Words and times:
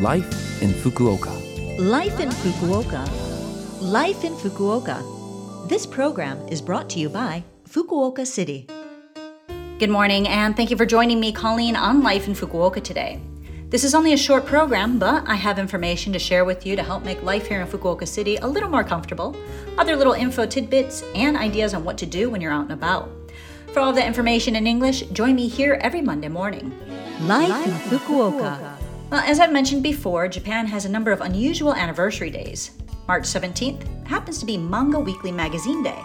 Life 0.00 0.60
in 0.60 0.70
Fukuoka. 0.70 1.30
Life 1.78 2.18
in 2.18 2.28
Fukuoka. 2.28 3.08
Life 3.80 4.24
in 4.24 4.34
Fukuoka. 4.34 5.68
This 5.68 5.86
program 5.86 6.36
is 6.48 6.60
brought 6.60 6.90
to 6.90 6.98
you 6.98 7.08
by 7.08 7.44
Fukuoka 7.68 8.26
City. 8.26 8.66
Good 9.78 9.90
morning, 9.90 10.26
and 10.26 10.56
thank 10.56 10.72
you 10.72 10.76
for 10.76 10.84
joining 10.84 11.20
me, 11.20 11.30
Colleen, 11.30 11.76
on 11.76 12.02
Life 12.02 12.26
in 12.26 12.34
Fukuoka 12.34 12.82
today. 12.82 13.20
This 13.68 13.84
is 13.84 13.94
only 13.94 14.12
a 14.12 14.16
short 14.16 14.46
program, 14.46 14.98
but 14.98 15.28
I 15.28 15.36
have 15.36 15.60
information 15.60 16.12
to 16.12 16.18
share 16.18 16.44
with 16.44 16.66
you 16.66 16.74
to 16.74 16.82
help 16.82 17.04
make 17.04 17.22
life 17.22 17.46
here 17.46 17.60
in 17.60 17.66
Fukuoka 17.68 18.08
City 18.08 18.34
a 18.38 18.48
little 18.48 18.68
more 18.68 18.82
comfortable, 18.82 19.36
other 19.78 19.94
little 19.94 20.14
info 20.14 20.44
tidbits, 20.44 21.04
and 21.14 21.36
ideas 21.36 21.72
on 21.72 21.84
what 21.84 21.98
to 21.98 22.06
do 22.06 22.28
when 22.30 22.40
you're 22.40 22.52
out 22.52 22.62
and 22.62 22.72
about. 22.72 23.08
For 23.72 23.78
all 23.78 23.92
the 23.92 24.04
information 24.04 24.56
in 24.56 24.66
English, 24.66 25.02
join 25.12 25.36
me 25.36 25.46
here 25.46 25.78
every 25.82 26.02
Monday 26.02 26.28
morning. 26.28 26.76
Life, 27.20 27.64
in 27.64 27.98
Fukuoka. 27.98 28.83
Well, 29.14 29.22
as 29.22 29.38
I've 29.38 29.52
mentioned 29.52 29.84
before, 29.84 30.26
Japan 30.26 30.66
has 30.66 30.86
a 30.86 30.88
number 30.88 31.12
of 31.12 31.20
unusual 31.20 31.72
anniversary 31.72 32.30
days. 32.30 32.72
March 33.06 33.22
17th 33.22 34.08
happens 34.08 34.40
to 34.40 34.44
be 34.44 34.56
Manga 34.56 34.98
Weekly 34.98 35.30
Magazine 35.30 35.84
Day. 35.84 36.02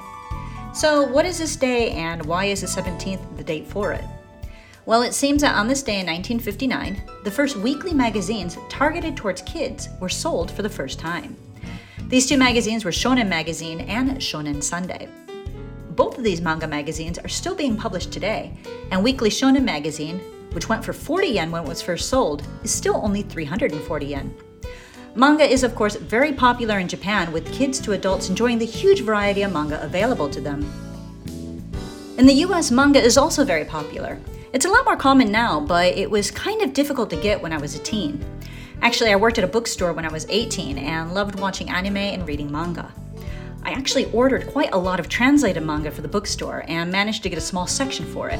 So, 0.75 1.07
what 1.07 1.25
is 1.25 1.39
this 1.39 1.55
day 1.55 1.89
and 1.93 2.23
why 2.23 2.45
is 2.45 2.61
the 2.61 2.67
17th 2.67 3.35
the 3.35 3.43
date 3.43 3.65
for 3.65 3.93
it? 3.93 4.05
Well, 4.85 5.01
it 5.01 5.15
seems 5.15 5.41
that 5.41 5.55
on 5.55 5.67
this 5.67 5.81
day 5.81 5.99
in 5.99 6.05
1959, 6.05 7.01
the 7.23 7.31
first 7.31 7.55
weekly 7.55 7.95
magazines 7.95 8.59
targeted 8.69 9.17
towards 9.17 9.41
kids 9.41 9.89
were 9.99 10.07
sold 10.07 10.51
for 10.51 10.61
the 10.61 10.69
first 10.69 10.99
time. 10.99 11.35
These 12.09 12.29
two 12.29 12.37
magazines 12.37 12.85
were 12.85 12.91
Shonen 12.91 13.27
Magazine 13.27 13.81
and 13.81 14.17
Shonen 14.17 14.61
Sunday. 14.61 15.09
Both 15.95 16.19
of 16.19 16.23
these 16.23 16.41
manga 16.41 16.67
magazines 16.67 17.17
are 17.17 17.27
still 17.27 17.55
being 17.55 17.75
published 17.75 18.11
today, 18.11 18.55
and 18.91 19.03
Weekly 19.03 19.31
Shonen 19.31 19.63
Magazine, 19.63 20.21
which 20.51 20.69
went 20.69 20.83
for 20.83 20.93
40 20.93 21.27
yen 21.27 21.51
when 21.51 21.63
it 21.63 21.67
was 21.67 21.81
first 21.81 22.09
sold, 22.09 22.43
is 22.63 22.71
still 22.71 22.99
only 23.03 23.21
340 23.21 24.05
yen. 24.05 24.35
Manga 25.15 25.43
is, 25.43 25.63
of 25.63 25.75
course, 25.75 25.95
very 25.95 26.33
popular 26.33 26.79
in 26.79 26.87
Japan, 26.87 27.31
with 27.31 27.51
kids 27.51 27.79
to 27.79 27.93
adults 27.93 28.29
enjoying 28.29 28.59
the 28.59 28.65
huge 28.65 29.01
variety 29.01 29.41
of 29.41 29.51
manga 29.51 29.81
available 29.81 30.29
to 30.29 30.39
them. 30.39 30.61
In 32.17 32.25
the 32.25 32.45
US, 32.45 32.69
manga 32.69 33.01
is 33.01 33.17
also 33.17 33.43
very 33.43 33.65
popular. 33.65 34.19
It's 34.53 34.65
a 34.65 34.69
lot 34.69 34.85
more 34.85 34.97
common 34.97 35.31
now, 35.31 35.59
but 35.59 35.97
it 35.97 36.09
was 36.09 36.31
kind 36.31 36.61
of 36.61 36.73
difficult 36.73 37.09
to 37.11 37.15
get 37.15 37.41
when 37.41 37.53
I 37.53 37.57
was 37.57 37.75
a 37.75 37.79
teen. 37.79 38.23
Actually, 38.81 39.11
I 39.11 39.15
worked 39.15 39.37
at 39.37 39.43
a 39.43 39.47
bookstore 39.47 39.93
when 39.93 40.05
I 40.05 40.11
was 40.11 40.25
18 40.29 40.77
and 40.77 41.13
loved 41.13 41.39
watching 41.39 41.69
anime 41.69 41.97
and 41.97 42.27
reading 42.27 42.51
manga. 42.51 42.91
I 43.63 43.71
actually 43.71 44.05
ordered 44.11 44.47
quite 44.47 44.73
a 44.73 44.77
lot 44.77 44.99
of 44.99 45.09
translated 45.09 45.63
manga 45.63 45.91
for 45.91 46.01
the 46.01 46.07
bookstore 46.07 46.63
and 46.67 46.91
managed 46.91 47.23
to 47.23 47.29
get 47.29 47.37
a 47.37 47.41
small 47.41 47.67
section 47.67 48.05
for 48.05 48.29
it. 48.29 48.39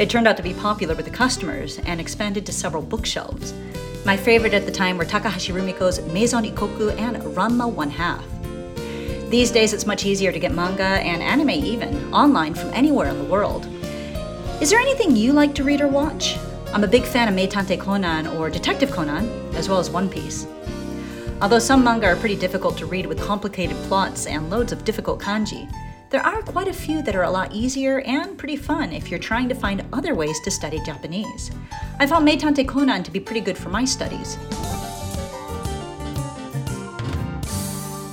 It 0.00 0.08
turned 0.08 0.26
out 0.26 0.38
to 0.38 0.42
be 0.42 0.54
popular 0.54 0.94
with 0.94 1.04
the 1.04 1.10
customers 1.10 1.78
and 1.80 2.00
expanded 2.00 2.46
to 2.46 2.54
several 2.54 2.82
bookshelves. 2.82 3.52
My 4.06 4.16
favorite 4.16 4.54
at 4.54 4.64
the 4.64 4.72
time 4.72 4.96
were 4.96 5.04
Takahashi 5.04 5.52
Rumiko's 5.52 6.00
Maison 6.10 6.42
Ikkoku 6.42 6.98
and 6.98 7.18
Ranma 7.36 7.70
One 7.70 7.90
Half. 7.90 8.24
These 9.30 9.50
days, 9.50 9.74
it's 9.74 9.84
much 9.84 10.06
easier 10.06 10.32
to 10.32 10.38
get 10.38 10.54
manga 10.54 10.82
and 10.82 11.22
anime 11.22 11.50
even 11.50 12.14
online 12.14 12.54
from 12.54 12.72
anywhere 12.72 13.10
in 13.10 13.18
the 13.18 13.24
world. 13.24 13.66
Is 14.62 14.70
there 14.70 14.80
anything 14.80 15.16
you 15.16 15.34
like 15.34 15.54
to 15.56 15.64
read 15.64 15.82
or 15.82 15.88
watch? 15.88 16.38
I'm 16.72 16.84
a 16.84 16.88
big 16.88 17.04
fan 17.04 17.28
of 17.28 17.34
Meitantei 17.34 17.78
Conan 17.78 18.26
or 18.26 18.48
Detective 18.48 18.90
Conan, 18.90 19.28
as 19.54 19.68
well 19.68 19.80
as 19.80 19.90
One 19.90 20.08
Piece. 20.08 20.46
Although 21.42 21.58
some 21.58 21.84
manga 21.84 22.06
are 22.06 22.16
pretty 22.16 22.36
difficult 22.36 22.78
to 22.78 22.86
read 22.86 23.04
with 23.04 23.20
complicated 23.20 23.76
plots 23.82 24.24
and 24.26 24.48
loads 24.48 24.72
of 24.72 24.82
difficult 24.82 25.20
kanji, 25.20 25.70
there 26.10 26.26
are 26.26 26.42
quite 26.42 26.66
a 26.66 26.72
few 26.72 27.02
that 27.02 27.14
are 27.14 27.22
a 27.22 27.30
lot 27.30 27.54
easier 27.54 28.00
and 28.00 28.36
pretty 28.36 28.56
fun 28.56 28.92
if 28.92 29.10
you're 29.10 29.20
trying 29.20 29.48
to 29.48 29.54
find 29.54 29.84
other 29.92 30.16
ways 30.16 30.40
to 30.40 30.50
study 30.50 30.80
Japanese. 30.84 31.52
I 32.00 32.06
found 32.06 32.26
Meitantei 32.26 32.66
Conan 32.66 33.04
to 33.04 33.12
be 33.12 33.20
pretty 33.20 33.40
good 33.40 33.56
for 33.56 33.68
my 33.68 33.84
studies. 33.84 34.36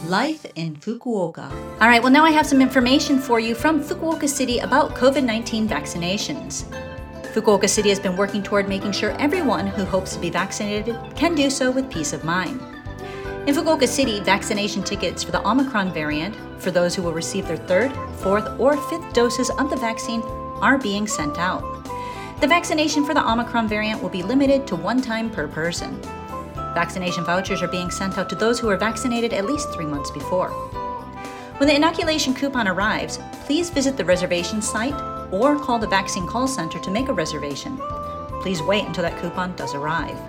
Life 0.08 0.46
in 0.56 0.76
Fukuoka. 0.76 1.52
All 1.82 1.88
right, 1.88 2.02
well, 2.02 2.12
now 2.12 2.24
I 2.24 2.32
have 2.32 2.46
some 2.46 2.62
information 2.62 3.18
for 3.18 3.40
you 3.40 3.56
from 3.56 3.84
Fukuoka 3.84 4.30
City 4.30 4.60
about 4.60 4.92
COVID 4.92 5.24
19 5.24 5.68
vaccinations. 5.68 6.66
Fukuoka 7.34 7.68
City 7.68 7.90
has 7.90 8.00
been 8.00 8.16
working 8.16 8.44
toward 8.44 8.70
making 8.70 8.92
sure 8.92 9.12
everyone 9.20 9.66
who 9.66 9.84
hopes 9.84 10.14
to 10.14 10.20
be 10.20 10.30
vaccinated 10.30 10.96
can 11.16 11.34
do 11.34 11.50
so 11.50 11.72
with 11.72 11.90
peace 11.90 12.14
of 12.14 12.24
mind. 12.24 12.77
In 13.48 13.56
Fukuoka 13.56 13.88
City, 13.88 14.20
vaccination 14.20 14.84
tickets 14.84 15.24
for 15.24 15.32
the 15.32 15.42
Omicron 15.48 15.94
variant, 15.94 16.36
for 16.62 16.70
those 16.70 16.94
who 16.94 17.02
will 17.02 17.14
receive 17.14 17.48
their 17.48 17.56
third, 17.56 17.94
fourth, 18.18 18.46
or 18.60 18.76
fifth 18.76 19.14
doses 19.14 19.50
of 19.52 19.70
the 19.70 19.78
vaccine, 19.78 20.22
are 20.60 20.78
being 20.78 21.08
sent 21.08 21.38
out. 21.38 21.64
The 22.42 22.48
vaccination 22.48 23.06
for 23.06 23.14
the 23.14 23.26
Omicron 23.26 23.70
variant 23.70 24.04
will 24.04 24.10
be 24.10 24.22
limited 24.22 24.68
to 24.68 24.76
one 24.76 25.02
time 25.02 25.30
per 25.30 25.48
person. 25.48 25.98
Vaccination 26.74 27.24
vouchers 27.24 27.62
are 27.62 27.70
being 27.70 27.90
sent 27.90 28.18
out 28.18 28.28
to 28.28 28.36
those 28.36 28.60
who 28.60 28.68
are 28.68 28.76
vaccinated 28.76 29.32
at 29.32 29.46
least 29.46 29.72
three 29.72 29.86
months 29.86 30.12
before. 30.12 30.50
When 31.56 31.70
the 31.70 31.76
inoculation 31.76 32.34
coupon 32.34 32.68
arrives, 32.68 33.18
please 33.46 33.70
visit 33.70 33.96
the 33.96 34.04
reservation 34.04 34.62
site 34.62 34.94
or 35.32 35.58
call 35.58 35.80
the 35.80 35.88
vaccine 35.88 36.28
call 36.28 36.50
center 36.50 36.80
to 36.80 36.92
make 36.92 37.08
a 37.08 37.14
reservation. 37.14 37.78
Please 38.42 38.62
wait 38.62 38.86
until 38.86 39.04
that 39.04 39.18
coupon 39.22 39.56
does 39.56 39.74
arrive. 39.74 40.20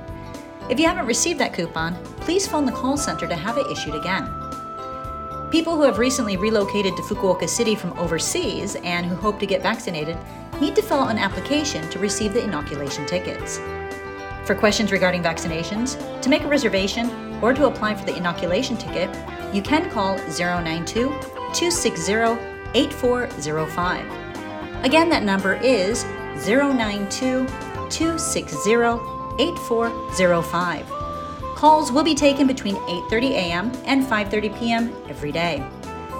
If 0.71 0.79
you 0.79 0.87
haven't 0.87 1.07
received 1.07 1.41
that 1.41 1.55
coupon, 1.55 1.95
please 2.21 2.47
phone 2.47 2.67
the 2.67 2.73
call 2.73 2.99
center 2.99 3.27
to 3.27 3.35
have 3.35 3.57
it 3.57 3.71
issued 3.71 3.95
again. 3.95 4.31
People 5.51 5.77
who 5.77 5.83
have 5.83 5.97
recently 5.97 6.37
relocated 6.37 6.95
to 6.97 7.03
Fukuoka 7.03 7.49
City 7.49 7.75
from 7.75 7.99
overseas 7.99 8.77
and 8.85 9.07
who 9.07 9.17
hope 9.17 9.41
to 9.41 9.47
get 9.47 9.63
vaccinated 9.63 10.19
need 10.61 10.77
to 10.77 10.83
fill 10.83 10.99
out 10.99 11.11
an 11.11 11.17
application 11.17 11.89
to 11.89 11.99
receive 11.99 12.35
the 12.35 12.45
inoculation 12.45 13.07
tickets. 13.07 13.59
For 14.45 14.55
questions 14.55 14.93
regarding 14.93 15.23
vaccinations, 15.23 15.97
to 16.21 16.29
make 16.29 16.43
a 16.43 16.49
reservation, 16.49 17.11
or 17.43 17.55
to 17.55 17.67
apply 17.67 17.95
for 17.95 18.05
the 18.05 18.17
inoculation 18.17 18.77
ticket, 18.77 19.09
you 19.55 19.63
can 19.63 19.91
call 19.91 20.19
092 20.39 21.09
260 21.55 22.13
8405. 22.75 24.85
Again, 24.85 25.09
that 25.09 25.23
number 25.23 25.55
is 25.55 26.05
092 26.47 27.47
260 27.89 29.18
8405. 29.39 30.89
Calls 31.57 31.91
will 31.91 32.05
be 32.05 32.15
taken 32.15 32.47
between 32.47 32.77
8:30 32.77 33.31
a.m. 33.31 33.73
and 33.85 34.05
5:30 34.05 34.59
p.m. 34.59 34.95
every 35.09 35.33
day. 35.33 35.63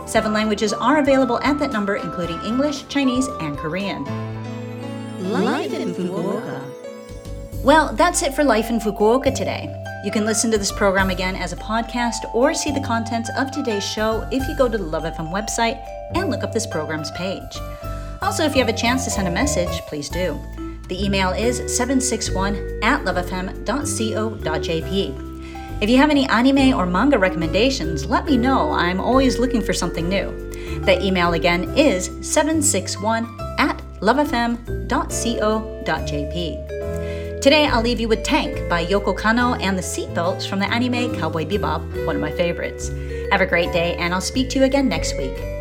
Seven 0.07 0.33
languages 0.33 0.73
are 0.73 0.99
available 0.99 1.39
at 1.41 1.59
that 1.59 1.71
number 1.71 1.97
including 1.97 2.41
English, 2.43 2.89
Chinese, 2.89 3.29
and 3.41 3.57
Korean. 3.59 4.05
Life 5.31 5.73
in 5.75 5.95
Fukuoka. 5.95 6.61
Well, 7.63 7.93
that's 7.95 8.23
it 8.23 8.35
for 8.35 8.45
Life 8.45 8.71
in 8.71 8.81
Fukuoka 8.81 9.35
today. 9.35 9.75
You 10.05 10.11
can 10.11 10.25
listen 10.25 10.51
to 10.53 10.59
this 10.59 10.73
program 10.73 11.11
again 11.11 11.35
as 11.35 11.53
a 11.53 11.57
podcast 11.57 12.33
or 12.33 12.55
see 12.55 12.71
the 12.71 12.81
contents 12.81 13.31
of 13.37 13.51
today's 13.51 13.85
show 13.85 14.27
if 14.31 14.47
you 14.49 14.57
go 14.57 14.69
to 14.69 14.79
the 14.79 14.85
Love 14.85 15.03
FM 15.03 15.33
website 15.33 15.79
and 16.15 16.31
look 16.31 16.45
up 16.45 16.53
this 16.53 16.67
program's 16.67 17.11
page. 17.13 17.59
Also, 18.23 18.45
if 18.45 18.55
you 18.55 18.65
have 18.65 18.73
a 18.73 18.79
chance 18.79 19.05
to 19.05 19.11
send 19.11 19.29
a 19.29 19.31
message, 19.31 19.81
please 19.83 20.09
do. 20.09 20.41
The 20.89 21.05
email 21.05 21.31
is 21.31 21.59
761 21.77 22.81
at 22.83 23.05
lovefm.co.jp. 23.05 23.43
If 25.81 25.89
you 25.89 25.97
have 25.99 26.11
any 26.11 26.27
anime 26.29 26.75
or 26.77 26.87
manga 26.87 27.19
recommendations, 27.19 28.05
let 28.07 28.25
me 28.25 28.37
know. 28.37 28.73
I'm 28.73 28.99
always 28.99 29.39
looking 29.39 29.63
for 29.63 29.73
something 29.73 30.09
new. 30.09 30.33
The 30.81 31.01
email 31.05 31.35
again 31.35 31.65
is 31.77 32.07
761 32.23 33.25
at 33.59 33.81
lovefm.co.jp. 34.01 34.79
Today, 37.41 37.67
I'll 37.67 37.83
leave 37.83 38.01
you 38.01 38.09
with 38.09 38.25
Tank 38.25 38.69
by 38.69 38.85
Yoko 38.85 39.17
Kanno 39.17 39.61
and 39.63 39.79
the 39.79 39.83
seatbelts 39.83 40.49
from 40.49 40.59
the 40.59 40.67
anime 40.73 41.15
Cowboy 41.21 41.45
Bebop, 41.45 42.07
one 42.07 42.17
of 42.17 42.23
my 42.23 42.33
favorites. 42.33 42.89
Have 43.31 43.41
a 43.41 43.47
great 43.47 43.73
day, 43.73 43.95
and 43.97 44.13
I'll 44.13 44.21
speak 44.21 44.51
to 44.51 44.59
you 44.59 44.65
again 44.65 44.89
next 44.89 45.17
week. 45.17 45.58